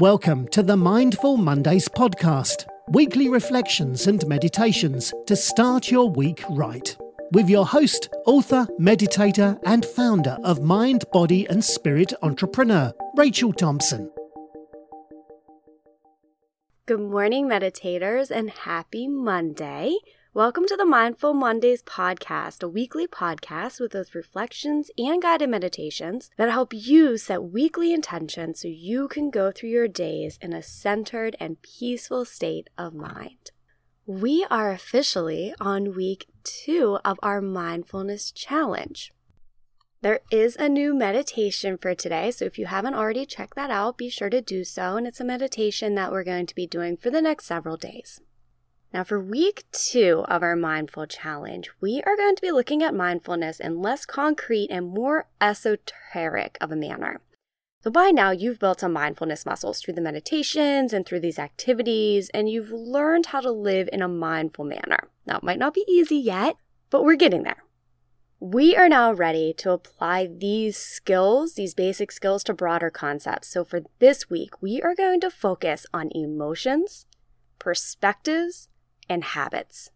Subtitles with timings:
[0.00, 6.96] Welcome to the Mindful Mondays podcast, weekly reflections and meditations to start your week right.
[7.32, 14.08] With your host, author, meditator, and founder of Mind, Body, and Spirit Entrepreneur, Rachel Thompson.
[16.86, 19.96] Good morning, meditators, and happy Monday.
[20.34, 26.28] Welcome to the Mindful Mondays podcast, a weekly podcast with those reflections and guided meditations
[26.36, 30.62] that help you set weekly intentions so you can go through your days in a
[30.62, 33.52] centered and peaceful state of mind.
[34.04, 39.14] We are officially on week two of our mindfulness challenge.
[40.02, 43.96] There is a new meditation for today, so if you haven't already checked that out,
[43.96, 44.98] be sure to do so.
[44.98, 48.20] And it's a meditation that we're going to be doing for the next several days.
[48.92, 52.94] Now, for week two of our mindful challenge, we are going to be looking at
[52.94, 57.20] mindfulness in less concrete and more esoteric of a manner.
[57.84, 62.30] So, by now, you've built some mindfulness muscles through the meditations and through these activities,
[62.30, 65.08] and you've learned how to live in a mindful manner.
[65.26, 66.56] Now, it might not be easy yet,
[66.88, 67.62] but we're getting there.
[68.40, 73.48] We are now ready to apply these skills, these basic skills, to broader concepts.
[73.48, 77.06] So, for this week, we are going to focus on emotions,
[77.58, 78.68] perspectives,
[79.08, 79.90] and habits.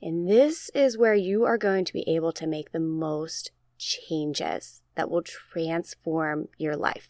[0.00, 4.82] And this is where you are going to be able to make the most changes
[4.94, 7.08] that will transform your life.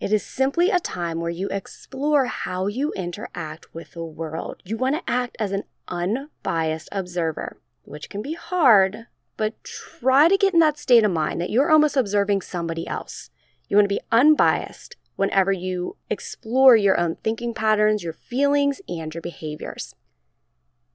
[0.00, 4.60] It is simply a time where you explore how you interact with the world.
[4.64, 9.06] You want to act as an unbiased observer, which can be hard,
[9.36, 13.30] but try to get in that state of mind that you're almost observing somebody else.
[13.68, 19.14] You want to be unbiased whenever you explore your own thinking patterns, your feelings, and
[19.14, 19.94] your behaviors.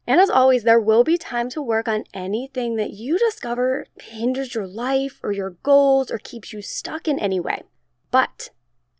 [0.08, 4.56] And as always, there will be time to work on anything that you discover hinders
[4.56, 7.64] your life or your goals or keeps you stuck in any way.
[8.10, 8.50] But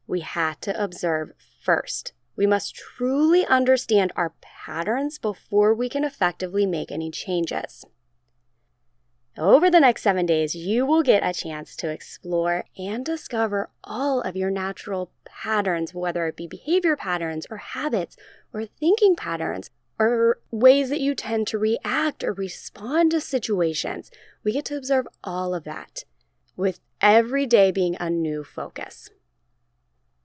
[0.06, 1.32] we had to observe
[1.64, 2.12] first.
[2.36, 7.86] We must truly understand our patterns before we can effectively make any changes.
[9.38, 14.22] Over the next seven days, you will get a chance to explore and discover all
[14.22, 18.18] of your natural patterns, whether it be behavior patterns or habits
[18.52, 24.10] or thinking patterns or ways that you tend to react or respond to situations.
[24.44, 26.04] We get to observe all of that
[26.56, 29.12] with every day being a new focus.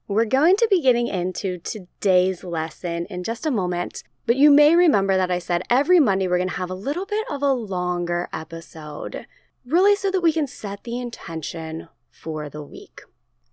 [0.09, 4.77] We're going to be getting into today's lesson in just a moment, but you may
[4.77, 7.53] remember that I said every Monday we're going to have a little bit of a
[7.53, 9.27] longer episode,
[9.65, 13.03] really so that we can set the intention for the week.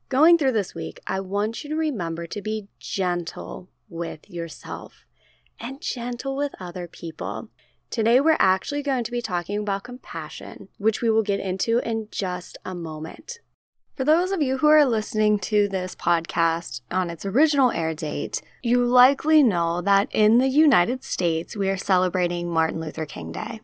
[0.10, 5.06] Going through this week, I want you to remember to be gentle with yourself
[5.60, 7.50] and gentle with other people.
[7.90, 12.08] Today, we're actually going to be talking about compassion, which we will get into in
[12.12, 13.40] just a moment.
[14.00, 18.42] For those of you who are listening to this podcast on its original air date,
[18.64, 23.60] you likely know that in the United States we are celebrating Martin Luther King Day.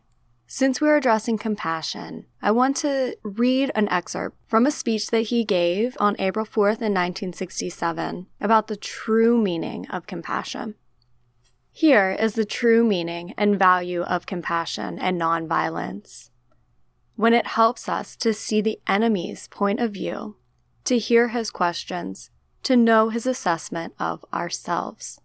[0.46, 5.46] Since we're addressing compassion, I want to read an excerpt from a speech that he
[5.46, 10.76] gave on April 4th in 1967 about the true meaning of compassion.
[11.72, 16.30] Here is the true meaning and value of compassion and nonviolence
[17.16, 20.36] when it helps us to see the enemy's point of view,
[20.84, 22.30] to hear his questions,
[22.64, 25.22] to know his assessment of ourselves.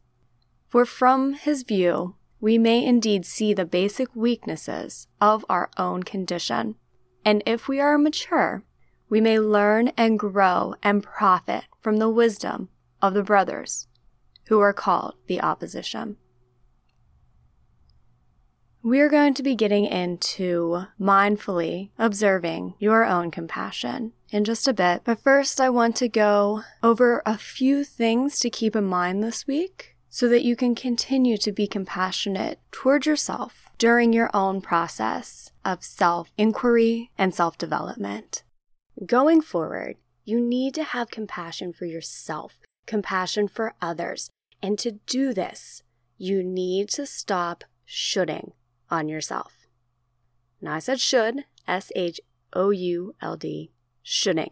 [0.69, 6.77] For from his view, we may indeed see the basic weaknesses of our own condition,
[7.25, 8.65] and if we are mature,
[9.09, 12.69] we may learn and grow and profit from the wisdom
[13.03, 13.89] of the brothers
[14.47, 16.17] who are called the opposition.
[18.83, 24.73] We are going to be getting into mindfully observing your own compassion in just a
[24.73, 25.03] bit.
[25.05, 29.47] But first, I want to go over a few things to keep in mind this
[29.47, 35.53] week so that you can continue to be compassionate toward yourself during your own process
[35.62, 38.45] of self inquiry and self development.
[39.05, 44.31] Going forward, you need to have compassion for yourself, compassion for others.
[44.62, 45.83] And to do this,
[46.17, 48.53] you need to stop shoulding
[48.90, 49.66] on yourself.
[50.60, 52.20] Now, I said should, S H
[52.52, 53.72] O U L D,
[54.02, 54.50] shoulding.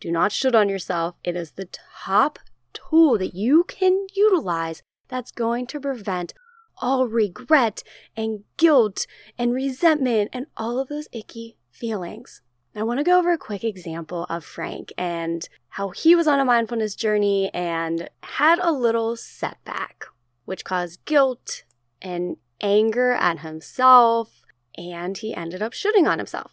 [0.00, 1.16] Do not should on yourself.
[1.24, 1.68] It is the
[2.04, 2.38] top
[2.72, 6.34] tool that you can utilize that's going to prevent
[6.80, 7.82] all regret
[8.16, 9.06] and guilt
[9.36, 12.42] and resentment and all of those icky feelings.
[12.76, 16.38] I want to go over a quick example of Frank and how he was on
[16.38, 20.04] a mindfulness journey and had a little setback,
[20.44, 21.64] which caused guilt
[22.00, 24.42] and anger at himself,
[24.76, 26.52] and he ended up shoulding on himself.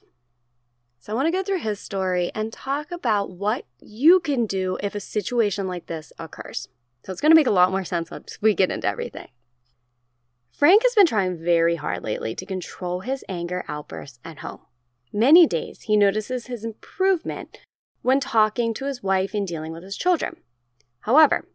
[1.00, 4.78] So I want to go through his story and talk about what you can do
[4.82, 6.68] if a situation like this occurs.
[7.06, 9.28] So it's going to make a lot more sense once we get into everything.
[10.52, 14.62] Frank has been trying very hard lately to control his anger outbursts at home.
[15.14, 17.60] Many days he notices his improvement
[18.02, 20.38] when talking to his wife and dealing with his children.
[21.02, 21.48] However,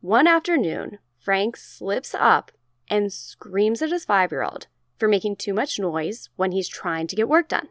[0.00, 2.52] one afternoon, Frank slips up
[2.88, 4.66] and screams at his five year old
[4.98, 7.68] for making too much noise when he's trying to get work done.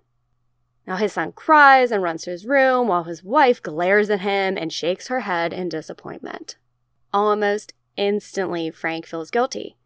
[0.88, 4.58] Now his son cries and runs to his room while his wife glares at him
[4.58, 6.58] and shakes her head in disappointment.
[7.14, 9.78] Almost instantly, Frank feels guilty.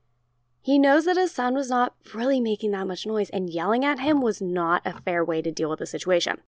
[0.61, 3.99] He knows that his son was not really making that much noise, and yelling at
[3.99, 6.41] him was not a fair way to deal with the situation.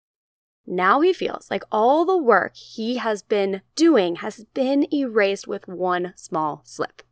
[0.65, 5.67] Now he feels like all the work he has been doing has been erased with
[5.67, 7.03] one small slip.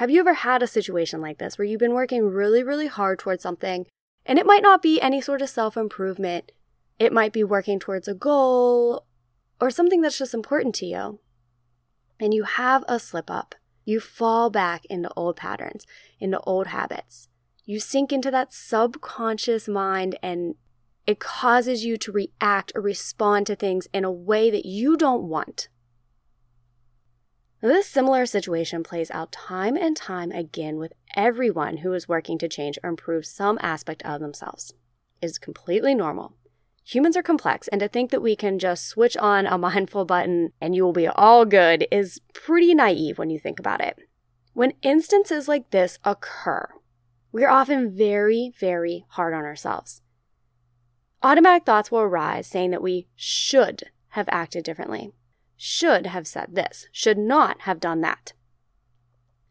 [0.00, 3.18] Have you ever had a situation like this where you've been working really, really hard
[3.18, 3.86] towards something
[4.24, 6.52] and it might not be any sort of self improvement,
[6.98, 9.04] it might be working towards a goal
[9.60, 11.20] or something that's just important to you.
[12.18, 13.54] And you have a slip up.
[13.84, 15.86] You fall back into old patterns,
[16.18, 17.28] into old habits.
[17.66, 20.54] You sink into that subconscious mind and
[21.06, 25.24] it causes you to react or respond to things in a way that you don't
[25.24, 25.68] want.
[27.62, 32.48] This similar situation plays out time and time again with everyone who is working to
[32.48, 34.72] change or improve some aspect of themselves.
[35.20, 36.32] It is completely normal.
[36.84, 40.54] Humans are complex, and to think that we can just switch on a mindful button
[40.58, 43.98] and you will be all good is pretty naive when you think about it.
[44.54, 46.66] When instances like this occur,
[47.30, 50.00] we are often very, very hard on ourselves.
[51.22, 55.12] Automatic thoughts will arise saying that we should have acted differently
[55.62, 58.32] should have said this, should not have done that.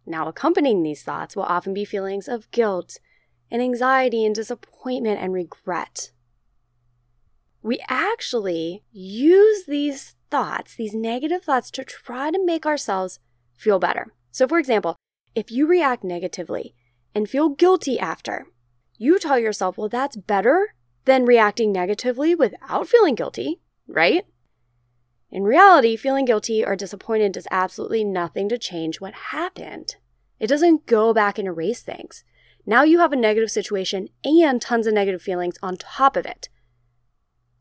[0.07, 2.97] Now, accompanying these thoughts will often be feelings of guilt
[3.51, 6.09] and anxiety and disappointment and regret.
[7.61, 13.19] We actually use these thoughts, these negative thoughts, to try to make ourselves
[13.55, 14.11] feel better.
[14.31, 14.95] So, for example,
[15.35, 16.73] if you react negatively
[17.13, 18.47] and feel guilty after,
[18.97, 20.73] you tell yourself, well, that's better
[21.05, 24.25] than reacting negatively without feeling guilty, right?
[25.31, 29.95] In reality, feeling guilty or disappointed does absolutely nothing to change what happened.
[30.39, 32.23] It doesn't go back and erase things.
[32.65, 36.49] Now you have a negative situation and tons of negative feelings on top of it.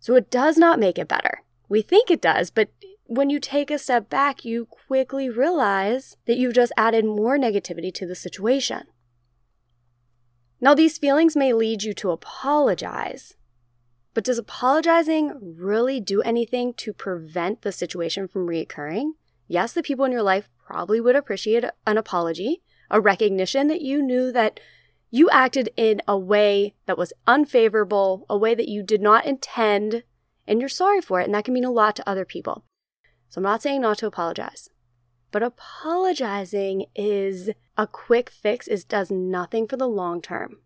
[0.00, 1.42] So it does not make it better.
[1.68, 2.70] We think it does, but
[3.04, 7.92] when you take a step back, you quickly realize that you've just added more negativity
[7.94, 8.84] to the situation.
[10.60, 13.34] Now, these feelings may lead you to apologize,
[14.14, 19.12] but does apologizing really do anything to prevent the situation from reoccurring?
[19.46, 24.02] Yes, the people in your life probably would appreciate an apology, a recognition that you
[24.02, 24.60] knew that
[25.10, 30.02] you acted in a way that was unfavorable, a way that you did not intend,
[30.46, 31.24] and you're sorry for it.
[31.24, 32.64] And that can mean a lot to other people.
[33.28, 34.68] So I'm not saying not to apologize,
[35.30, 40.58] but apologizing is a quick fix, it does nothing for the long term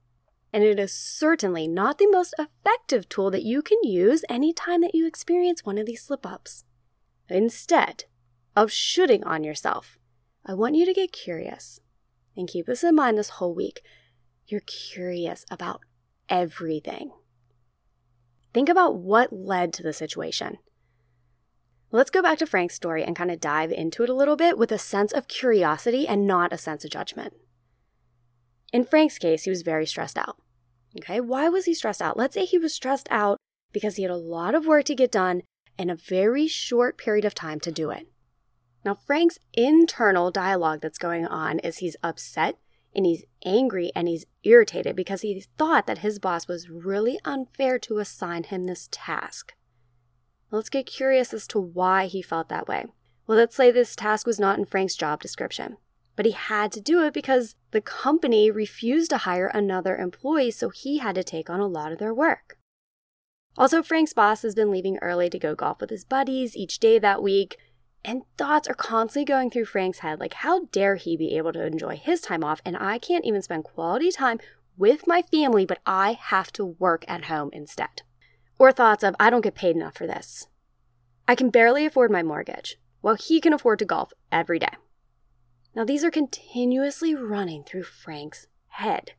[0.53, 4.95] and it is certainly not the most effective tool that you can use anytime that
[4.95, 6.65] you experience one of these slip ups.
[7.29, 8.05] Instead
[8.55, 9.99] of shoulding on yourself,
[10.45, 11.81] I want you to get curious
[12.37, 13.83] and keep this in mind this whole week.
[14.47, 15.81] You're curious about
[16.29, 17.13] everything.
[18.53, 20.59] Think about what led to the situation.
[21.91, 24.59] Let's go back to Frank's story and kind of dive into it a little bit
[24.59, 27.35] with a sense of curiosity and not a sense of judgment.
[28.73, 30.39] In Frank's case, he was very stressed out.
[30.99, 32.17] Okay, why was he stressed out?
[32.17, 33.39] Let's say he was stressed out
[33.73, 35.43] because he had a lot of work to get done
[35.79, 38.09] in a very short period of time to do it.
[38.85, 42.59] Now, Frank's internal dialogue that's going on is he's upset
[42.95, 47.79] and he's angry and he's irritated because he thought that his boss was really unfair
[47.81, 49.55] to assign him this task.
[50.51, 52.87] Let's get curious as to why he felt that way.
[53.27, 55.77] Well, let's say this task was not in Frank's job description
[56.17, 60.69] but he had to do it because the company refused to hire another employee, so
[60.69, 62.59] he had to take on a lot of their work.
[63.57, 66.99] Also, Frank's boss has been leaving early to go golf with his buddies each day
[66.99, 67.57] that week,
[68.05, 71.65] and thoughts are constantly going through Frank's head like, how dare he be able to
[71.65, 74.39] enjoy his time off, and I can't even spend quality time
[74.77, 78.03] with my family, but I have to work at home instead.
[78.59, 80.47] Or thoughts of, I don't get paid enough for this.
[81.29, 84.75] I can barely afford my mortgage, while he can afford to golf every day.
[85.75, 89.13] Now, these are continuously running through Frank's head.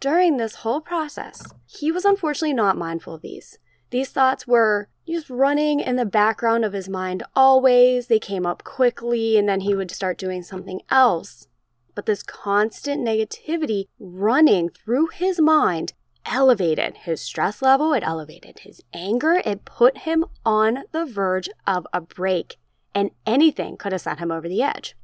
[0.00, 3.58] During this whole process, he was unfortunately not mindful of these.
[3.90, 8.06] These thoughts were just running in the background of his mind always.
[8.06, 11.46] They came up quickly, and then he would start doing something else.
[11.94, 15.92] But this constant negativity running through his mind
[16.24, 21.86] elevated his stress level, it elevated his anger, it put him on the verge of
[21.92, 22.56] a break,
[22.94, 24.96] and anything could have sent him over the edge.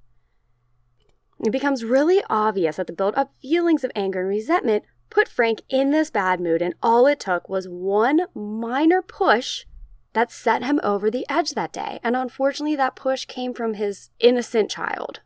[1.42, 5.62] It becomes really obvious that the built up feelings of anger and resentment put Frank
[5.68, 9.64] in this bad mood, and all it took was one minor push
[10.12, 11.98] that set him over the edge that day.
[12.04, 15.20] And unfortunately, that push came from his innocent child.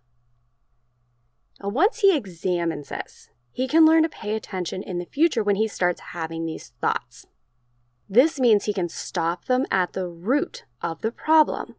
[1.62, 5.56] Now, once he examines this, he can learn to pay attention in the future when
[5.56, 7.26] he starts having these thoughts.
[8.08, 11.74] This means he can stop them at the root of the problem.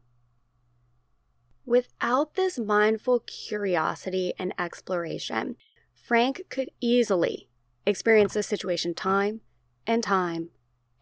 [1.68, 5.58] Without this mindful curiosity and exploration,
[5.94, 7.50] Frank could easily
[7.86, 9.42] experience this situation time
[9.86, 10.50] and time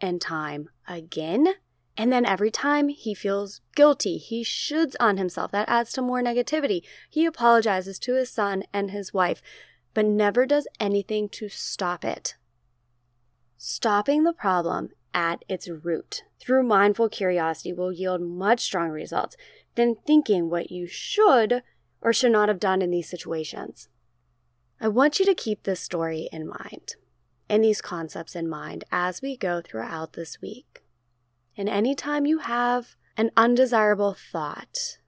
[0.00, 1.54] and time again
[1.96, 5.50] and then every time he feels guilty, he shoulds on himself.
[5.50, 6.82] That adds to more negativity.
[7.08, 9.40] He apologizes to his son and his wife,
[9.94, 12.34] but never does anything to stop it.
[13.56, 19.36] Stopping the problem at its root through mindful curiosity will yield much stronger results
[19.76, 21.62] than thinking what you should
[22.00, 23.88] or should not have done in these situations.
[24.80, 26.96] I want you to keep this story in mind
[27.48, 30.82] and these concepts in mind as we go throughout this week.
[31.56, 34.98] And anytime you have an undesirable thought,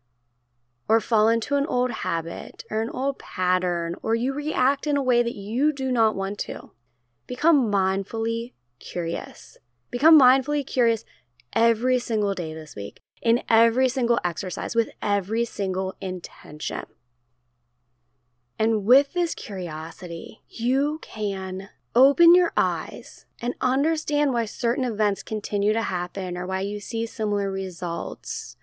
[0.88, 5.02] or fall into an old habit or an old pattern, or you react in a
[5.02, 6.70] way that you do not want to,
[7.26, 9.58] become mindfully curious.
[9.90, 11.04] Become mindfully curious
[11.52, 16.84] every single day this week, in every single exercise, with every single intention.
[18.58, 25.72] And with this curiosity, you can open your eyes and understand why certain events continue
[25.72, 28.56] to happen or why you see similar results.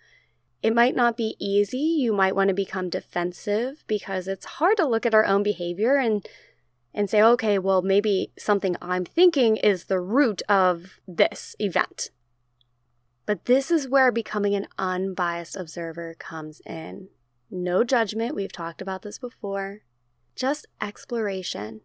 [0.62, 1.78] It might not be easy.
[1.78, 5.96] You might want to become defensive because it's hard to look at our own behavior
[5.96, 6.26] and
[6.94, 12.08] and say, okay, well, maybe something I'm thinking is the root of this event.
[13.26, 17.08] But this is where becoming an unbiased observer comes in.
[17.50, 19.80] No judgment, we've talked about this before,
[20.36, 21.80] just exploration.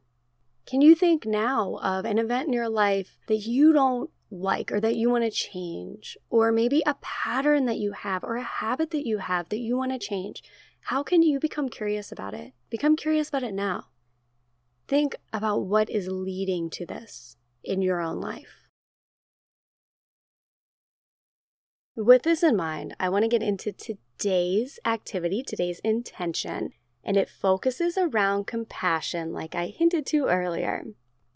[0.67, 4.79] Can you think now of an event in your life that you don't like or
[4.79, 8.91] that you want to change, or maybe a pattern that you have or a habit
[8.91, 10.43] that you have that you want to change?
[10.85, 12.53] How can you become curious about it?
[12.69, 13.87] Become curious about it now.
[14.87, 18.60] Think about what is leading to this in your own life.
[21.95, 26.71] With this in mind, I want to get into today's activity, today's intention,
[27.03, 30.85] and it focuses around compassion, like I hinted to earlier.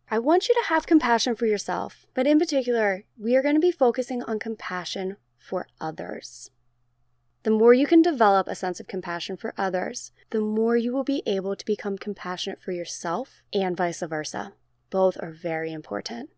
[0.09, 3.59] I want you to have compassion for yourself, but in particular, we are going to
[3.59, 6.51] be focusing on compassion for others.
[7.43, 11.03] The more you can develop a sense of compassion for others, the more you will
[11.03, 14.53] be able to become compassionate for yourself and vice versa.
[14.89, 16.29] Both are very important.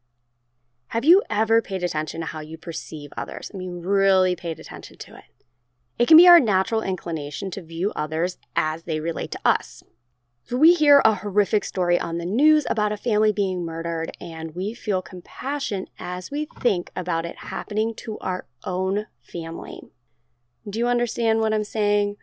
[0.92, 3.52] Have you ever paid attention to how you perceive others?
[3.54, 5.26] I mean, really paid attention to it.
[6.00, 9.84] It can be our natural inclination to view others as they relate to us.
[10.46, 14.56] So we hear a horrific story on the news about a family being murdered, and
[14.56, 19.82] we feel compassion as we think about it happening to our own family.
[20.70, 22.16] Do you understand what I'm saying?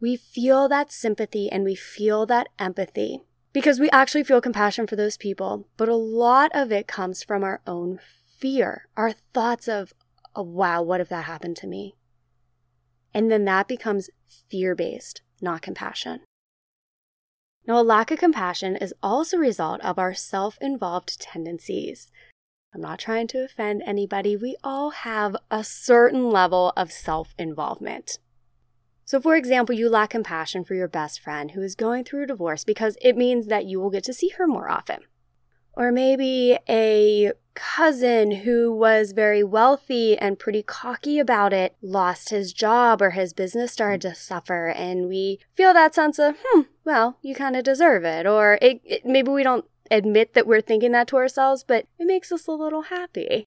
[0.00, 3.20] We feel that sympathy and we feel that empathy
[3.58, 7.42] because we actually feel compassion for those people, but a lot of it comes from
[7.42, 7.98] our own
[8.38, 9.92] fear, our thoughts of,
[10.36, 11.96] oh, wow, what if that happened to me?
[13.12, 14.10] And then that becomes
[14.48, 16.20] fear based, not compassion.
[17.66, 22.12] Now, a lack of compassion is also a result of our self involved tendencies.
[22.72, 24.36] I'm not trying to offend anybody.
[24.36, 28.20] We all have a certain level of self involvement.
[29.08, 32.26] So, for example, you lack compassion for your best friend who is going through a
[32.26, 34.98] divorce because it means that you will get to see her more often.
[35.72, 42.52] Or maybe a cousin who was very wealthy and pretty cocky about it lost his
[42.52, 44.66] job or his business started to suffer.
[44.66, 48.26] And we feel that sense of, hmm, well, you kind of deserve it.
[48.26, 52.06] Or it, it, maybe we don't admit that we're thinking that to ourselves, but it
[52.06, 53.46] makes us a little happy.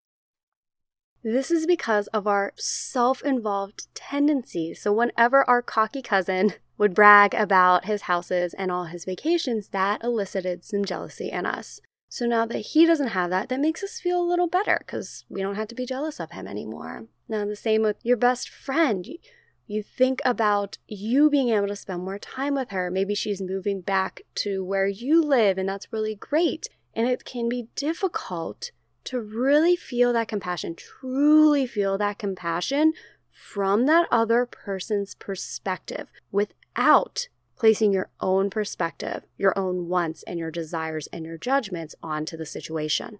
[1.23, 4.81] This is because of our self involved tendencies.
[4.81, 10.03] So, whenever our cocky cousin would brag about his houses and all his vacations, that
[10.03, 11.79] elicited some jealousy in us.
[12.09, 15.23] So now that he doesn't have that, that makes us feel a little better because
[15.29, 17.05] we don't have to be jealous of him anymore.
[17.29, 19.07] Now, the same with your best friend.
[19.07, 19.17] You,
[19.65, 22.91] you think about you being able to spend more time with her.
[22.91, 26.67] Maybe she's moving back to where you live, and that's really great.
[26.93, 28.71] And it can be difficult
[29.05, 32.93] to really feel that compassion, truly feel that compassion
[33.29, 37.27] from that other person's perspective without
[37.57, 42.45] placing your own perspective, your own wants, and your desires and your judgments onto the
[42.45, 43.19] situation.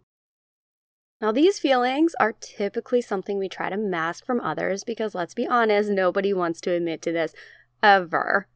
[1.22, 5.48] Now, these feelings are typically something we try to mask from others because let's be
[5.48, 7.36] honest, nobody wants to admit to this
[7.84, 8.48] ever.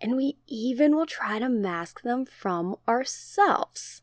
[0.00, 4.00] And we even will try to mask them from ourselves.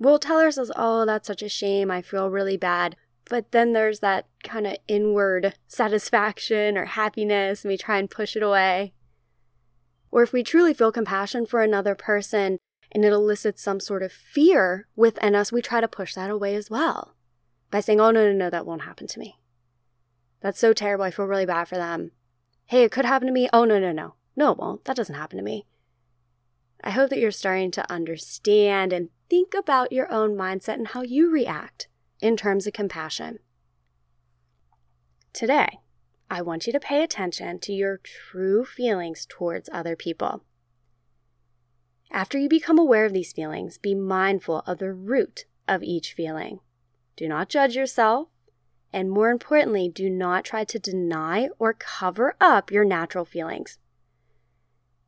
[0.00, 1.90] We'll tell ourselves, oh, that's such a shame.
[1.90, 2.96] I feel really bad.
[3.28, 8.34] But then there's that kind of inward satisfaction or happiness, and we try and push
[8.34, 8.94] it away.
[10.10, 12.58] Or if we truly feel compassion for another person
[12.90, 16.56] and it elicits some sort of fear within us, we try to push that away
[16.56, 17.14] as well
[17.70, 19.38] by saying, oh, no, no, no, that won't happen to me.
[20.40, 21.04] That's so terrible.
[21.04, 22.12] I feel really bad for them.
[22.64, 23.50] Hey, it could happen to me.
[23.52, 24.14] Oh, no, no, no.
[24.34, 24.86] No, it won't.
[24.86, 25.66] That doesn't happen to me.
[26.82, 31.02] I hope that you're starting to understand and think about your own mindset and how
[31.02, 31.86] you react
[32.20, 33.38] in terms of compassion.
[35.32, 35.78] Today,
[36.28, 40.44] I want you to pay attention to your true feelings towards other people.
[42.10, 46.58] After you become aware of these feelings, be mindful of the root of each feeling.
[47.16, 48.28] Do not judge yourself,
[48.92, 53.78] and more importantly, do not try to deny or cover up your natural feelings.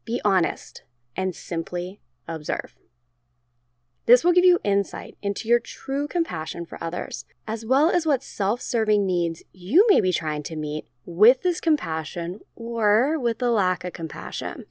[0.04, 0.84] Be honest
[1.16, 2.78] and simply observe.
[4.04, 8.22] This will give you insight into your true compassion for others, as well as what
[8.22, 13.50] self serving needs you may be trying to meet with this compassion or with the
[13.50, 14.66] lack of compassion.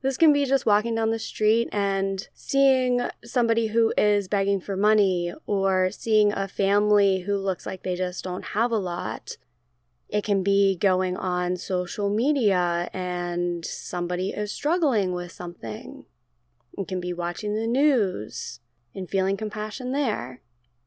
[0.00, 4.76] This can be just walking down the street and seeing somebody who is begging for
[4.76, 9.36] money, or seeing a family who looks like they just don't have a lot.
[10.08, 16.04] It can be going on social media and somebody is struggling with something
[16.76, 18.60] it can be watching the news
[18.94, 20.40] and feeling compassion there.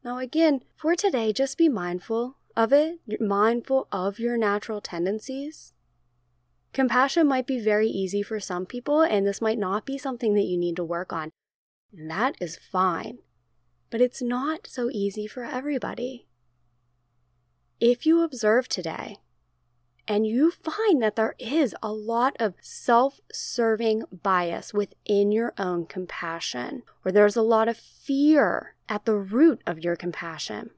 [0.04, 5.72] Now, again, for today, just be mindful of it, mindful of your natural tendencies.
[6.72, 10.44] Compassion might be very easy for some people, and this might not be something that
[10.44, 11.30] you need to work on.
[11.92, 13.18] And that is fine.
[13.90, 16.28] But it's not so easy for everybody.
[17.80, 19.18] If you observe today
[20.08, 25.84] and you find that there is a lot of self serving bias within your own
[25.84, 30.70] compassion, or there's a lot of fear at the root of your compassion.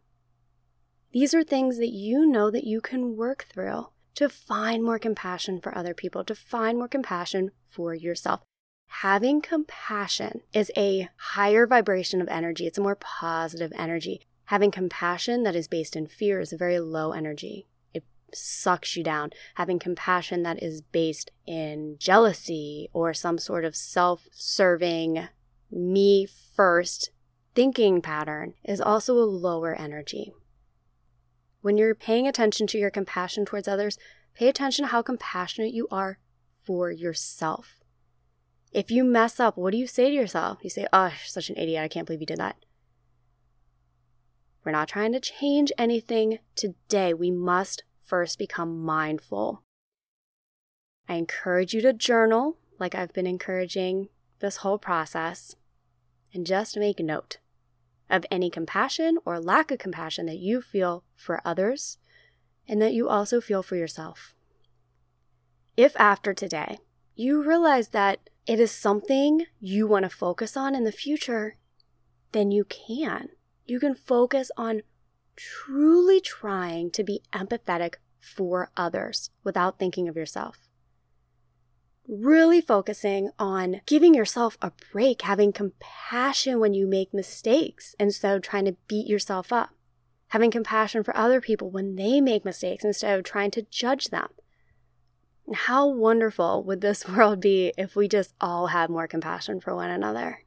[1.12, 5.60] These are things that you know that you can work through to find more compassion
[5.60, 8.42] for other people, to find more compassion for yourself.
[8.88, 14.22] Having compassion is a higher vibration of energy, it's a more positive energy.
[14.46, 17.68] Having compassion that is based in fear is a very low energy
[18.34, 19.30] sucks you down.
[19.54, 25.28] Having compassion that is based in jealousy or some sort of self serving,
[25.70, 27.10] me first
[27.54, 30.32] thinking pattern is also a lower energy.
[31.62, 33.98] When you're paying attention to your compassion towards others,
[34.34, 36.18] pay attention to how compassionate you are
[36.64, 37.80] for yourself.
[38.72, 40.58] If you mess up, what do you say to yourself?
[40.62, 41.82] You say, Oh, such an idiot.
[41.82, 42.56] I can't believe you did that.
[44.64, 47.14] We're not trying to change anything today.
[47.14, 49.62] We must first become mindful.
[51.08, 54.08] I encourage you to journal, like I've been encouraging
[54.40, 55.54] this whole process,
[56.34, 57.38] and just make note
[58.10, 61.98] of any compassion or lack of compassion that you feel for others
[62.66, 64.34] and that you also feel for yourself.
[65.76, 66.78] If after today
[67.14, 71.58] you realize that it is something you want to focus on in the future,
[72.32, 73.28] then you can.
[73.66, 74.82] You can focus on
[75.40, 80.68] truly trying to be empathetic for others without thinking of yourself.
[82.06, 88.42] Really focusing on giving yourself a break, having compassion when you make mistakes instead of
[88.42, 89.70] trying to beat yourself up.
[90.28, 94.28] Having compassion for other people when they make mistakes instead of trying to judge them.
[95.52, 99.90] How wonderful would this world be if we just all had more compassion for one
[99.90, 100.44] another?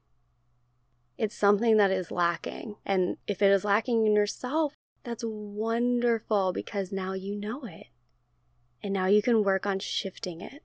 [1.17, 2.75] It's something that is lacking.
[2.85, 4.73] And if it is lacking in yourself,
[5.03, 7.87] that's wonderful because now you know it.
[8.81, 10.63] And now you can work on shifting it.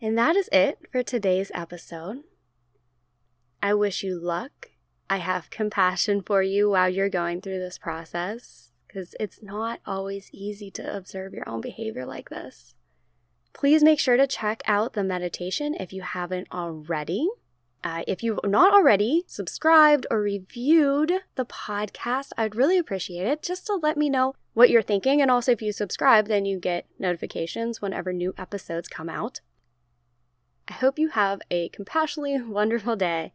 [0.00, 2.24] And that is it for today's episode.
[3.62, 4.70] I wish you luck.
[5.08, 10.28] I have compassion for you while you're going through this process because it's not always
[10.32, 12.74] easy to observe your own behavior like this.
[13.52, 17.28] Please make sure to check out the meditation if you haven't already.
[17.84, 23.66] Uh, if you've not already subscribed or reviewed the podcast, I'd really appreciate it just
[23.66, 25.20] to let me know what you're thinking.
[25.20, 29.40] And also, if you subscribe, then you get notifications whenever new episodes come out.
[30.68, 33.32] I hope you have a compassionately wonderful day,